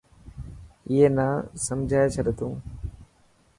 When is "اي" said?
0.89-0.99